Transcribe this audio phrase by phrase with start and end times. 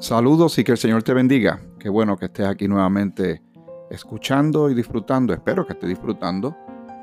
[0.00, 1.60] Saludos y que el Señor te bendiga.
[1.78, 3.42] Qué bueno que estés aquí nuevamente
[3.90, 5.34] escuchando y disfrutando.
[5.34, 6.56] Espero que estés disfrutando.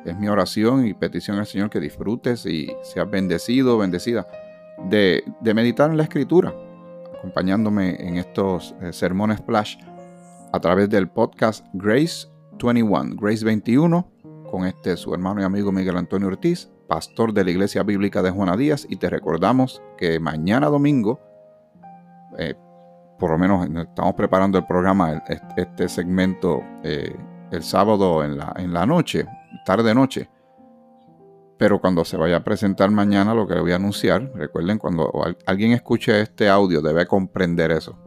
[0.03, 4.27] Es mi oración y petición al Señor que disfrutes y seas bendecido, bendecida
[4.89, 6.51] de, meditar en la Escritura,
[7.19, 9.77] acompañándome en estos eh, sermones flash
[10.51, 12.27] a través del podcast Grace
[12.63, 14.11] 21, Grace 21,
[14.49, 18.31] con este su hermano y amigo Miguel Antonio Ortiz, pastor de la Iglesia Bíblica de
[18.31, 21.19] Juana Díaz, y te recordamos que mañana domingo,
[22.39, 22.55] eh,
[23.17, 25.23] por lo menos estamos preparando el programa,
[25.55, 27.15] este segmento eh,
[27.51, 29.25] el sábado en la, en la noche,
[29.65, 30.29] tarde noche.
[31.57, 35.11] Pero cuando se vaya a presentar mañana lo que le voy a anunciar, recuerden, cuando
[35.45, 37.97] alguien escuche este audio debe comprender eso,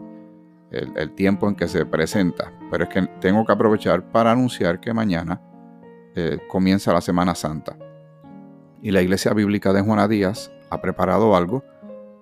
[0.70, 2.52] el, tiempo en que se presenta.
[2.70, 5.40] Pero es que tengo que aprovechar para anunciar que mañana
[6.15, 7.77] eh, comienza la Semana Santa.
[8.82, 11.65] Y la Iglesia Bíblica de Juana Díaz ha preparado algo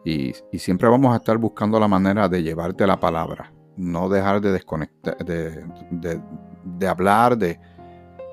[0.05, 4.53] y, siempre vamos a estar buscando la manera de llevarte la palabra, no dejar de
[4.53, 7.61] desconectar, de, hablar, de,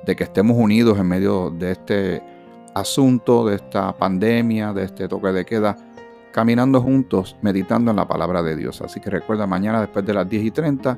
[0.05, 2.23] de que estemos unidos en medio de este
[2.73, 5.75] asunto, de esta pandemia, de este toque de queda,
[6.31, 8.81] caminando juntos, meditando en la palabra de Dios.
[8.81, 10.97] Así que recuerda, mañana después de las 10 y 30,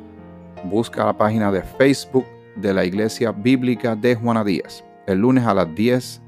[0.65, 4.83] busca la página de Facebook de la Iglesia Bíblica de Juana Díaz.
[5.05, 6.21] El lunes a las 10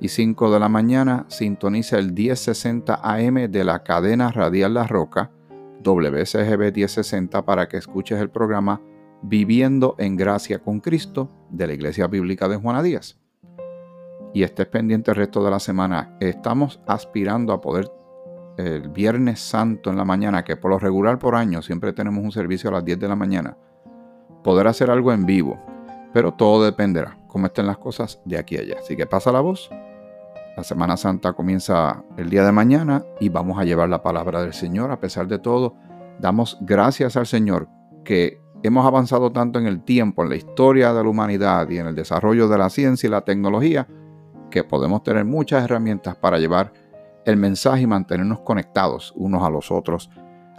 [0.00, 5.30] y 5 de la mañana sintoniza el 1060 AM de la cadena radial La Roca,
[5.82, 8.80] WCGB 1060, para que escuches el programa
[9.22, 13.18] Viviendo en Gracia con Cristo de la Iglesia Bíblica de Juana Díaz.
[14.34, 16.16] Y estés pendiente el resto de la semana.
[16.20, 17.90] Estamos aspirando a poder
[18.58, 22.32] el Viernes Santo en la mañana, que por lo regular por año siempre tenemos un
[22.32, 23.56] servicio a las 10 de la mañana,
[24.44, 25.58] poder hacer algo en vivo.
[26.12, 28.76] Pero todo dependerá cómo estén las cosas de aquí a allá.
[28.78, 29.70] Así que pasa la voz
[30.56, 34.54] la Semana Santa comienza el día de mañana y vamos a llevar la palabra del
[34.54, 34.90] Señor.
[34.90, 35.74] A pesar de todo,
[36.18, 37.68] damos gracias al Señor
[38.04, 41.88] que hemos avanzado tanto en el tiempo, en la historia de la humanidad y en
[41.88, 43.86] el desarrollo de la ciencia y la tecnología,
[44.50, 46.72] que podemos tener muchas herramientas para llevar
[47.26, 50.08] el mensaje y mantenernos conectados unos a los otros,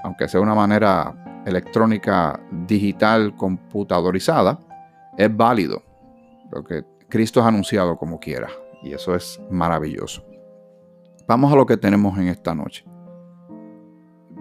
[0.04, 4.60] aunque sea una manera electrónica, digital, computadorizada,
[5.18, 5.82] es válido.
[6.52, 8.50] Lo que Cristo ha anunciado como quiera.
[8.84, 10.24] Y eso es maravilloso.
[11.28, 12.86] Vamos a lo que tenemos en esta noche.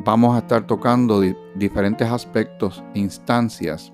[0.05, 1.21] Vamos a estar tocando
[1.57, 3.93] diferentes aspectos, instancias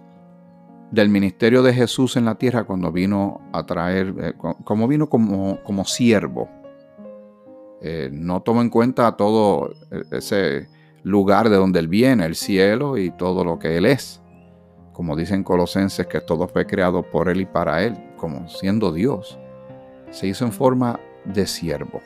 [0.90, 5.62] del ministerio de Jesús en la tierra cuando vino a traer, eh, como vino como,
[5.62, 6.50] como siervo.
[7.80, 10.68] Eh, no toma en cuenta todo e, ese
[11.02, 14.20] lugar de donde Él viene, el cielo y todo lo que Él es.
[14.92, 19.38] Como dicen Colosenses, que todo fue creado por Él y para Él, como siendo Dios
[20.12, 22.00] se hizo en forma de siervo.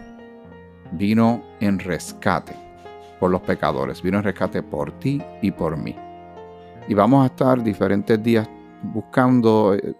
[0.92, 2.54] Vino en rescate
[3.20, 5.94] por los pecadores, vino en rescate por ti y por mí.
[6.88, 8.48] Y vamos a estar diferentes días
[8.82, 9.94] buscando, eh,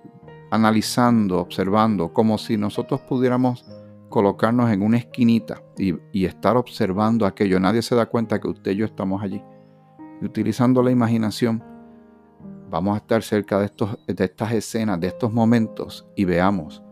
[0.50, 3.64] analizando, observando, como si nosotros pudiéramos
[4.08, 7.58] colocarnos en una esquinita y, estar observando aquello.
[7.58, 9.42] Nadie se da cuenta que usted y yo estamos allí.
[10.22, 11.62] Y utilizando la imaginación,
[12.70, 16.85] vamos a estar cerca de, estos, de estas escenas, de estos momentos y veamos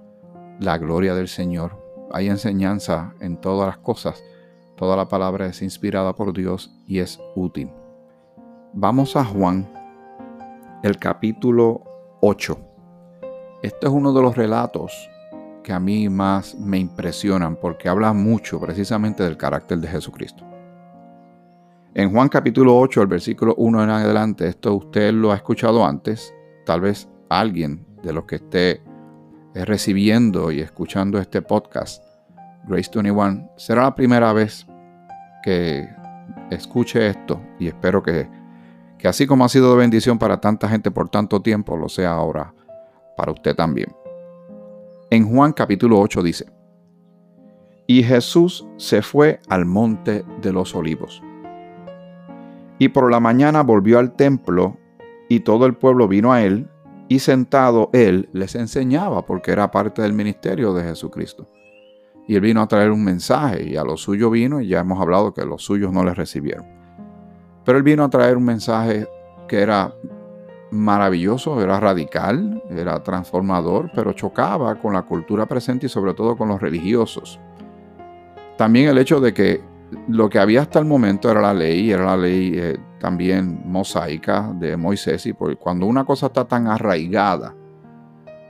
[0.60, 1.82] la gloria del Señor.
[2.12, 4.22] Hay enseñanza en todas las cosas.
[4.76, 7.70] Toda la palabra es inspirada por Dios y es útil.
[8.72, 9.70] Vamos a Juan,
[10.82, 11.82] el capítulo
[12.20, 12.58] 8.
[13.62, 15.08] Este es uno de los relatos
[15.62, 20.44] que a mí más me impresionan porque habla mucho precisamente del carácter de Jesucristo.
[21.94, 26.34] En Juan capítulo 8, el versículo 1 en adelante, esto usted lo ha escuchado antes,
[26.66, 28.82] tal vez alguien de los que esté
[29.54, 32.02] recibiendo y escuchando este podcast,
[32.66, 34.66] Grace 21, será la primera vez
[35.42, 35.88] que
[36.50, 38.28] escuche esto y espero que,
[38.98, 42.12] que así como ha sido de bendición para tanta gente por tanto tiempo, lo sea
[42.12, 42.52] ahora
[43.16, 43.94] para usted también.
[45.10, 46.46] En Juan capítulo 8 dice,
[47.86, 51.22] y Jesús se fue al monte de los olivos.
[52.78, 54.78] Y por la mañana volvió al templo
[55.28, 56.68] y todo el pueblo vino a él
[57.08, 61.46] y sentado él les enseñaba porque era parte del ministerio de Jesucristo.
[62.26, 65.00] Y él vino a traer un mensaje y a lo suyo vino y ya hemos
[65.00, 66.66] hablado que los suyos no le recibieron.
[67.64, 69.06] Pero él vino a traer un mensaje
[69.46, 69.94] que era
[70.70, 76.48] maravilloso, era radical, era transformador, pero chocaba con la cultura presente y sobre todo con
[76.48, 77.38] los religiosos.
[78.56, 79.60] También el hecho de que
[80.08, 84.52] lo que había hasta el momento era la ley, era la ley eh, también mosaica
[84.58, 87.54] de Moisés, y cuando una cosa está tan arraigada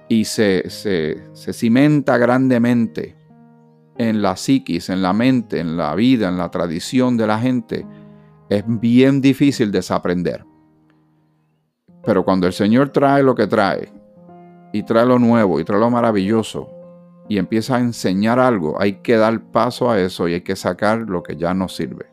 [0.09, 3.17] y se, se, cimenta grandemente
[3.97, 7.87] en la psiquis, en la mente, en la vida, en la tradición de la gente,
[8.49, 10.45] es bien difícil desaprender.
[12.05, 13.93] Pero cuando el Señor trae lo que trae,
[14.73, 16.69] y trae lo nuevo, y trae lo maravilloso,
[17.29, 20.99] y empieza a enseñar algo, hay que dar paso a eso y hay que sacar
[20.99, 22.07] lo que ya no sirve.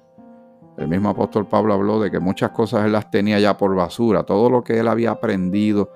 [0.78, 4.24] El mismo apóstol Pablo habló de que muchas cosas él las tenía ya por basura,
[4.24, 5.92] todo lo que él había aprendido,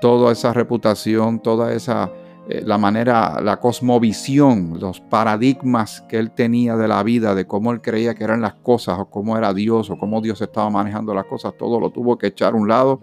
[0.00, 2.10] toda esa reputación, toda esa,
[2.48, 7.70] eh, la manera, la cosmovisión, los paradigmas que él tenía de la vida, de cómo
[7.72, 11.14] él creía que eran las cosas, o cómo era Dios, o cómo Dios estaba manejando
[11.14, 13.00] las cosas, todo lo tuvo que echar a un lado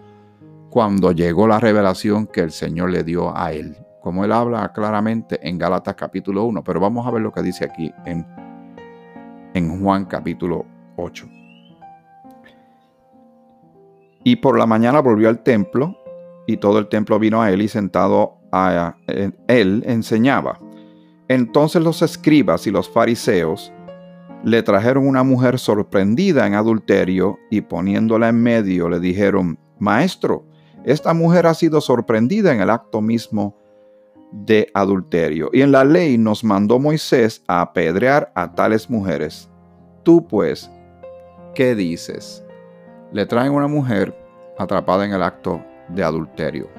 [0.69, 5.39] cuando llegó la revelación que el Señor le dio a él como él habla claramente
[5.47, 8.25] en Gálatas capítulo 1, pero vamos a ver lo que dice aquí en,
[9.53, 10.65] en Juan capítulo
[10.97, 11.27] 8.
[14.23, 15.97] Y por la mañana volvió al templo
[16.47, 18.95] y todo el templo vino a él y sentado a
[19.47, 20.59] él enseñaba.
[21.27, 23.71] Entonces los escribas y los fariseos
[24.43, 30.45] le trajeron una mujer sorprendida en adulterio y poniéndola en medio le dijeron, Maestro,
[30.83, 33.60] esta mujer ha sido sorprendida en el acto mismo
[34.31, 35.49] de adulterio.
[35.53, 39.49] Y en la ley nos mandó Moisés a apedrear a tales mujeres.
[40.03, 40.71] Tú pues,
[41.53, 42.43] ¿qué dices?
[43.11, 44.15] Le traen una mujer
[44.57, 46.69] atrapada en el acto de adulterio.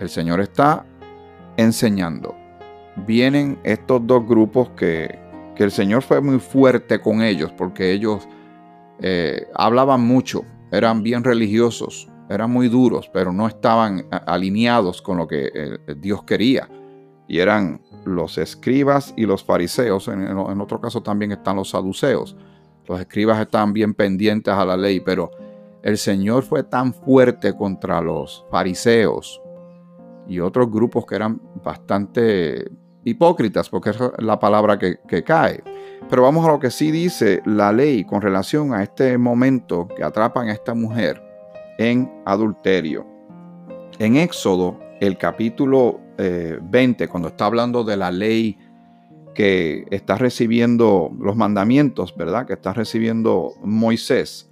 [0.00, 0.84] El Señor está
[1.56, 2.34] enseñando.
[3.06, 5.18] Vienen estos dos grupos que,
[5.56, 8.28] el Señor fue muy fuerte con ellos porque ellos
[9.00, 15.26] eh, hablaban mucho, eran bien religiosos, eran muy duros, pero no estaban alineados con lo
[15.26, 16.68] que eh, Dios quería.
[17.26, 20.08] Y eran los escribas y los fariseos.
[20.08, 22.36] En, otro caso también están los saduceos.
[22.86, 25.30] Los escribas estaban bien pendientes a la ley, pero
[25.82, 29.40] el Señor fue tan fuerte contra los fariseos
[30.26, 32.70] y otros grupos que eran bastante
[33.04, 35.62] hipócritas, porque es la palabra que cae.
[36.08, 40.04] Pero vamos a lo que sí dice la ley con relación a este momento que
[40.04, 41.23] atrapan a esta mujer
[41.78, 43.06] en adulterio.
[43.98, 48.58] En Éxodo, el capítulo 20, eh, cuando está hablando de la ley
[49.34, 52.46] que está recibiendo los mandamientos, ¿verdad?
[52.46, 54.50] Que está recibiendo Moisés.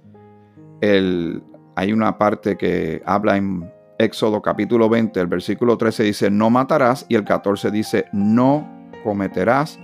[0.81, 1.41] El,
[1.75, 7.05] hay una parte que habla en Éxodo capítulo 20, el versículo 13 dice, no matarás,
[7.07, 9.79] y el 14 dice, no cometerás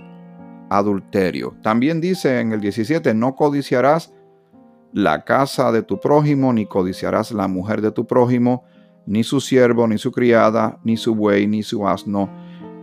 [0.68, 1.56] adulterio.
[1.62, 4.12] También dice en el 17, no codiciarás
[4.92, 8.64] la casa de tu prójimo, ni codiciarás la mujer de tu prójimo,
[9.06, 12.28] ni su siervo, ni su criada, ni su buey, ni su asno,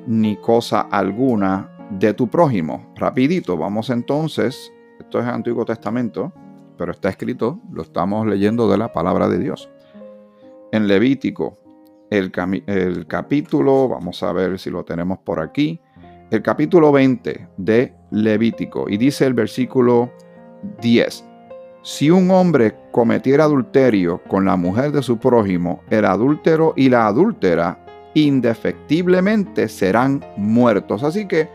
[0.05, 2.91] ni cosa alguna de tu prójimo.
[2.95, 6.33] Rapidito, vamos entonces, esto es Antiguo Testamento,
[6.77, 9.69] pero está escrito, lo estamos leyendo de la palabra de Dios.
[10.71, 11.57] En Levítico,
[12.09, 12.31] el,
[12.67, 15.79] el capítulo, vamos a ver si lo tenemos por aquí,
[16.29, 20.11] el capítulo 20 de Levítico, y dice el versículo
[20.81, 21.26] 10.
[21.87, 27.07] Si un hombre cometiera adulterio con la mujer de su prójimo, el adúltero y la
[27.07, 27.79] adúltera
[28.13, 31.01] indefectiblemente serán muertos.
[31.03, 31.47] Así que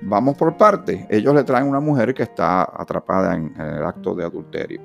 [0.00, 1.08] vamos por parte.
[1.10, 4.80] Ellos le traen una mujer que está atrapada en, el acto de adulterio.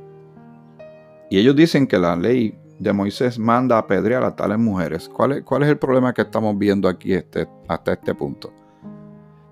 [1.29, 5.07] Y ellos dicen que la ley de Moisés manda a apedrear a tales mujeres.
[5.07, 8.51] ¿Cuál es, cuál es el problema que estamos viendo aquí este, hasta este punto?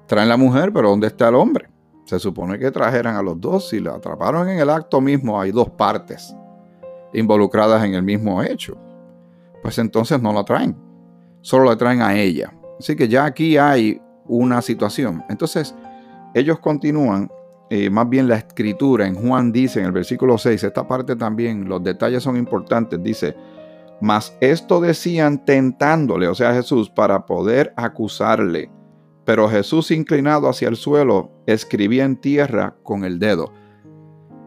[0.07, 1.69] Traen la mujer, pero ¿dónde está el hombre?
[2.07, 5.41] Se supone que trajeran a los dos y la atraparon en el acto mismo.
[5.41, 6.33] Hay dos partes
[7.11, 8.77] involucradas en el mismo hecho.
[9.61, 10.73] Pues entonces no la traen.
[11.41, 12.53] Solo la traen a ella.
[12.79, 15.21] Así que ya aquí hay una situación.
[15.27, 15.75] Entonces,
[16.33, 17.29] ellos continúan.
[17.69, 21.67] Eh, más bien la escritura en Juan dice en el versículo 6, esta parte también,
[21.67, 23.03] los detalles son importantes.
[23.03, 23.35] Dice,
[23.99, 28.71] mas esto decían tentándole, o sea, Jesús, para poder acusarle.
[29.27, 33.51] Pero Jesús, inclinado hacia el suelo, escribía en tierra con el dedo.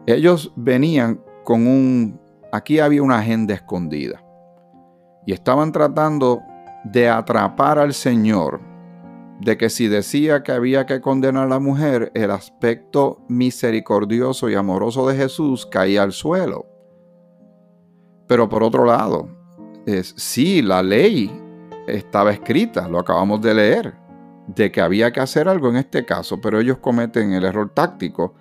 [0.07, 2.19] Ellos venían con un...
[2.51, 4.25] Aquí había una agenda escondida.
[5.27, 6.41] Y estaban tratando
[6.83, 8.59] de atrapar al Señor,
[9.39, 14.55] de que si decía que había que condenar a la mujer, el aspecto misericordioso y
[14.55, 16.65] amoroso de Jesús caía al suelo.
[18.25, 19.29] Pero por otro lado,
[19.85, 21.31] es, sí, la ley
[21.85, 24.00] estaba escrita, lo acabamos de leer
[24.47, 28.33] de que había que hacer algo en este caso, pero ellos cometen el error táctico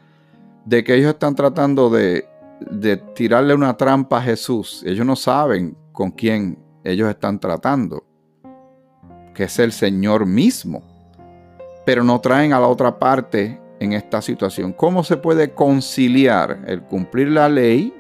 [0.65, 2.27] de que ellos están tratando de,
[3.15, 4.83] tirarle una trampa a Jesús.
[4.87, 8.05] Ellos no saben con quién ellos están tratando,
[9.35, 10.83] que es el Señor mismo,
[11.87, 14.73] pero no traen a la otra parte en esta situación.
[14.73, 17.95] ¿Cómo se puede conciliar el cumplir la ley,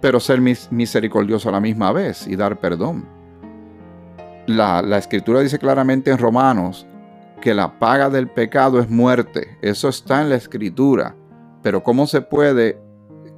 [0.00, 3.19] pero ser misericordioso a la misma vez y dar perdón?
[4.56, 6.86] La, escritura dice claramente en Romanos
[7.40, 9.58] que la paga del pecado es muerte.
[9.62, 11.16] Eso está en la escritura.
[11.62, 12.78] Pero ¿cómo se puede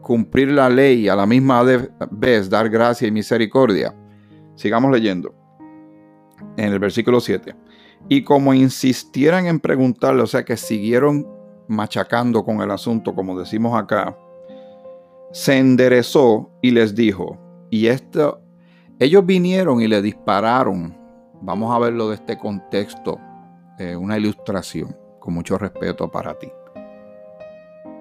[0.02, 1.62] cumplir la ley a la misma
[2.10, 3.94] vez dar gracia y misericordia.
[4.56, 5.34] Sigamos leyendo.
[6.56, 7.54] En el versículo 7.
[8.08, 11.26] Y como insistieran en preguntarle, o sea que siguieron
[11.68, 14.18] machacando con el asunto, como decimos acá,
[15.32, 17.38] se enderezó y les dijo,
[17.70, 18.42] y esto,
[18.98, 20.98] ellos vinieron y le dispararon,
[21.42, 23.18] vamos a verlo de este contexto,
[23.78, 26.48] eh, una ilustración, con mucho respeto para ti.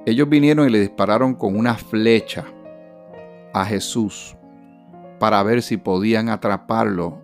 [0.05, 2.45] Ellos vinieron y le dispararon con una flecha
[3.53, 4.35] a Jesús
[5.19, 7.21] para ver si podían atraparlo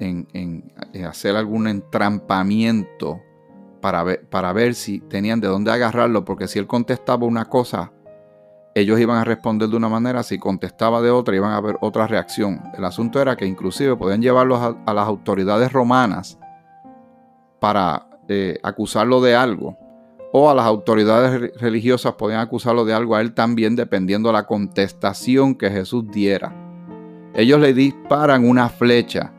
[0.00, 0.72] en,
[1.06, 3.20] hacer algún entrampamiento
[3.80, 7.92] para ver, para ver si tenían de dónde agarrarlo, porque si él contestaba una cosa,
[8.74, 12.06] ellos iban a responder de una manera, si contestaba de otra, iban a haber otra
[12.06, 12.62] reacción.
[12.76, 16.38] El asunto era que inclusive podían llevarlos a, las autoridades romanas
[17.58, 19.76] para eh, acusarlo de algo
[20.32, 24.46] o a las autoridades religiosas podían acusarlo de algo a él también dependiendo de la
[24.46, 26.54] contestación que Jesús diera.
[27.34, 29.32] Ellos le disparan una flecha,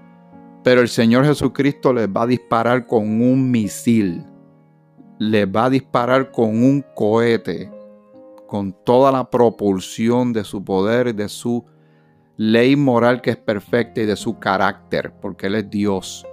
[0.63, 4.25] pero el Señor Jesucristo les va a disparar con un misil,
[5.19, 7.71] les va a disparar con un cohete,
[8.51, 11.63] con toda la propulsión de su poder de su
[12.36, 16.25] ley moral que es perfecta y de su carácter, porque Él es Dios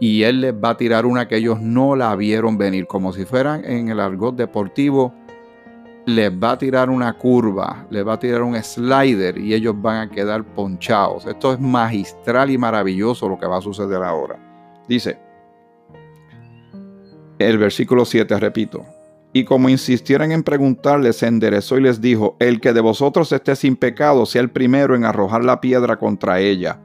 [0.00, 3.26] y él les va a tirar una que ellos no la vieron venir, como si
[3.26, 5.12] fueran en el argot deportivo,
[6.06, 10.08] les va a tirar una curva, les va a tirar un slider y ellos van
[10.08, 11.26] a quedar ponchados.
[11.26, 14.38] Esto es magistral y maravilloso lo que va a suceder ahora.
[14.88, 15.18] Dice
[17.38, 18.93] el versículo 7, repito.
[19.34, 23.54] Y como insistieran en preguntarle, se enderezó y les dijo, el que de vosotros esté
[23.56, 26.80] sin pecado sea el primero en arrojar la piedra contra ella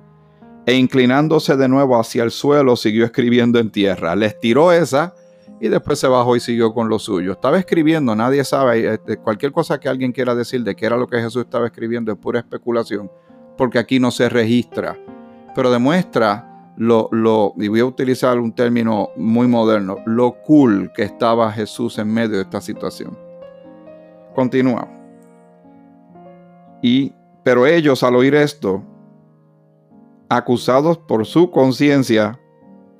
[0.69, 4.15] e inclinándose de nuevo hacia el suelo siguió escribiendo en tierra.
[4.15, 5.15] Les tiró esa
[5.59, 7.31] y después se bajó y siguió con lo suyo.
[7.31, 11.07] Estaba escribiendo, nadie sabe, este, cualquier cosa que alguien quiera decir de qué era lo
[11.07, 13.09] que Jesús estaba escribiendo es pura especulación,
[13.57, 14.95] porque aquí no se registra,
[15.55, 16.48] pero demuestra
[16.79, 21.97] lo, lo, y voy a utilizar un término muy moderno, lo cool que estaba Jesús
[21.97, 23.17] en medio de esta situación.
[24.33, 24.87] Continúa.
[26.81, 28.81] Y, pero ellos al oír esto,
[30.29, 32.39] acusados por su conciencia,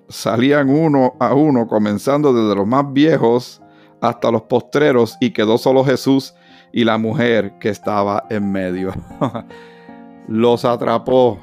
[0.10, 3.62] salían uno a uno, comenzando desde los más viejos
[4.02, 6.36] hasta los postreros, y quedó solo Jesús
[6.74, 8.92] y la mujer que estaba en medio.
[10.28, 11.40] los atrapó.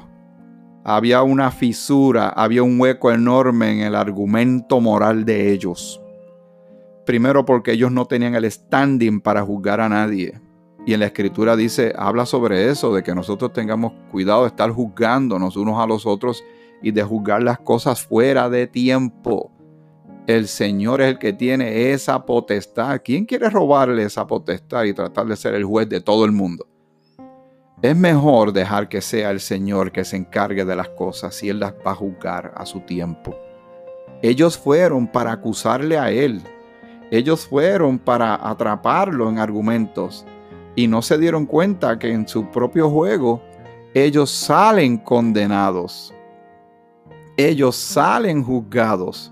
[0.89, 6.01] Había una fisura, había un hueco enorme en el argumento moral de ellos.
[7.05, 10.39] Primero porque ellos no tenían el standing para juzgar a nadie.
[10.85, 14.71] Y en la escritura dice, habla sobre eso, de que nosotros tengamos cuidado de estar
[14.71, 16.41] juzgándonos unos a los otros
[16.81, 19.51] y de juzgar las cosas fuera de tiempo.
[20.25, 23.01] El Señor es el que tiene esa potestad.
[23.03, 26.65] ¿Quién quiere robarle esa potestad y tratar de ser el juez de todo el mundo?
[27.81, 31.59] Es mejor dejar que sea el Señor que se encargue de las cosas y Él
[31.59, 33.35] las va a juzgar a su tiempo.
[34.23, 36.41] Ellos fueron para acusarle a Él.
[37.11, 40.25] Ellos fueron para atraparlo en argumentos
[40.75, 43.43] y no se dieron cuenta que en su propio juego
[43.93, 46.13] ellos salen condenados.
[47.37, 49.31] Ellos salen juzgados.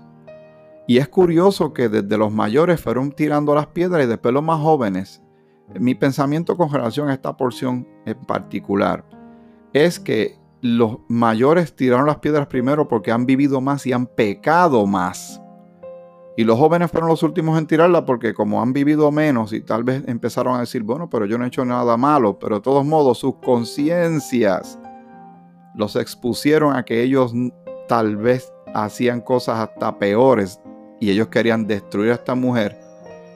[0.86, 4.60] Y es curioso que desde los mayores fueron tirando las piedras y después los más
[4.60, 5.20] jóvenes.
[5.74, 9.04] Mi pensamiento con relación a esta porción en particular
[9.72, 14.86] es que los mayores tiraron las piedras primero porque han vivido más y han pecado
[14.86, 15.40] más.
[16.36, 19.84] Y los jóvenes fueron los últimos en tirarla porque como han vivido menos y tal
[19.84, 22.84] vez empezaron a decir, bueno, pero yo no he hecho nada malo, pero de todos
[22.84, 24.78] modos sus conciencias
[25.74, 27.32] los expusieron a que ellos
[27.88, 30.60] tal vez hacían cosas hasta peores
[31.00, 32.78] y ellos querían destruir a esta mujer,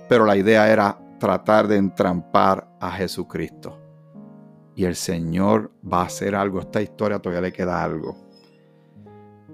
[0.09, 3.79] pero la idea era tratar de entrampar a Jesucristo.
[4.75, 8.17] Y el Señor va a hacer algo, esta historia todavía le queda algo.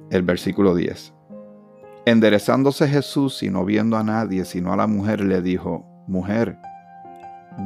[0.08, 1.12] El versículo 10.
[2.06, 6.56] Enderezándose Jesús y no viendo a nadie sino a la mujer, le dijo, Mujer,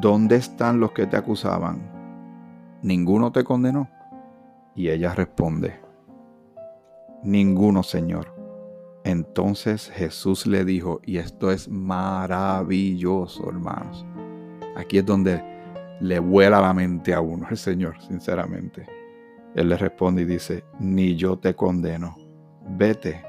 [0.01, 2.79] ¿dónde están los que te acusaban?
[2.83, 3.91] ¿Ninguno te condenó?
[4.75, 5.79] Y ella responde,
[7.23, 8.40] Ninguno, Señor.
[9.11, 14.07] Entonces Jesús le dijo, y esto es maravilloso, hermanos.
[14.77, 15.43] Aquí es donde
[16.01, 18.87] le vuela la mente a uno el Señor, sinceramente.
[19.57, 22.17] Él le responde y dice, ni yo te condeno.
[22.77, 23.25] Vete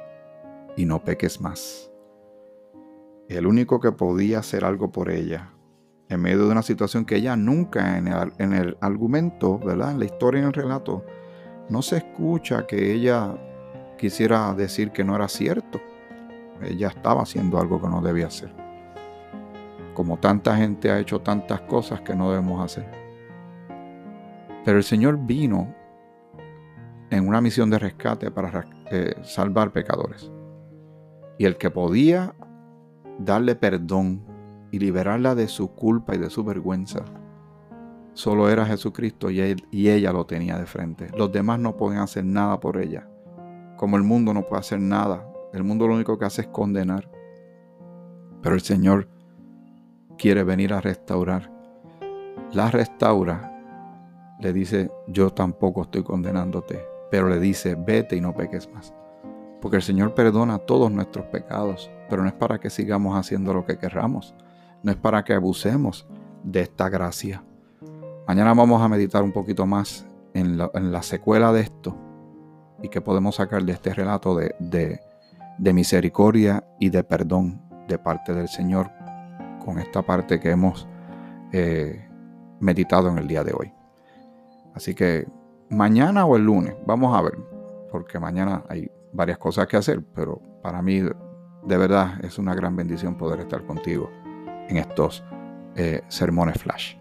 [0.78, 1.92] y no peques más.
[3.28, 5.52] El único que podía hacer algo por ella,
[6.10, 9.94] en medio de una situación que ella nunca en el, en el argumento, ¿verdad?
[9.94, 11.04] En la historia, en el relato,
[11.70, 13.36] no se escucha que ella
[14.02, 15.80] quisiera decir que no era cierto.
[16.60, 18.52] Ella estaba haciendo algo que no debía hacer.
[19.94, 22.90] Como tanta gente ha hecho tantas cosas que no debemos hacer.
[24.66, 25.76] Pero el Señor vino
[27.12, 30.32] en una misión de rescate para eh, salvar pecadores.
[31.38, 32.34] Y el que podía
[33.20, 34.26] darle perdón
[34.72, 37.06] y liberarla de su culpa y de su vergüenza,
[38.14, 41.10] solo era Jesucristo y, y ella lo tenía de frente.
[41.16, 43.11] Los demás no pueden hacer nada por ella.
[43.82, 45.28] Como el mundo no puede hacer nada.
[45.52, 47.12] El mundo lo único que hace es condenar.
[48.42, 49.10] Pero el Señor
[50.18, 51.52] quiere venir a restaurar.
[52.54, 53.50] La restaura.
[54.40, 58.94] Le dice, yo tampoco estoy condenándote pero le dice, vete y no peques más.
[59.62, 63.66] Porque el Señor perdona todos nuestros pecados, pero no es para que sigamos haciendo lo
[63.66, 64.34] que querramos,
[64.82, 66.08] no es para que abusemos
[66.44, 67.44] de esta gracia.
[68.28, 71.96] Mañana vamos a meditar un poquito más en la, secuela de esto
[72.82, 75.00] y que podemos sacar de este relato de,
[75.60, 78.90] misericordia y de perdón de parte del Señor
[79.64, 80.88] con esta parte que hemos
[81.52, 82.08] eh,
[82.60, 83.72] meditado en el día de hoy.
[84.74, 85.28] Así que
[85.70, 87.38] mañana o el lunes, vamos a ver,
[87.92, 92.76] porque mañana hay varias cosas que hacer, pero para mí de verdad es una gran
[92.76, 94.10] bendición poder estar contigo
[94.68, 95.24] en estos
[95.76, 96.96] eh, sermones flash.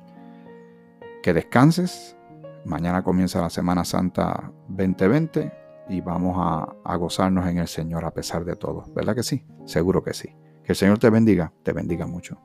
[1.22, 2.16] Que descanses,
[2.64, 5.59] mañana comienza la Semana Santa 2020
[5.90, 9.44] y vamos a, gozarnos en el Señor a pesar de todo, ¿verdad que sí?
[9.66, 10.28] Seguro que sí.
[10.62, 12.38] Que el Señor te bendiga, te bendiga mucho.